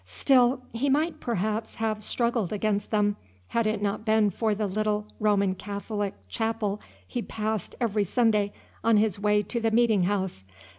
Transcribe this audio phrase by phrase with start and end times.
[0.07, 3.17] Still, he might perhaps have struggled against them,
[3.49, 8.51] had it not been for the little Roman Catholic chapel he passed every Sunday,
[8.83, 10.43] on his way to the meeting house.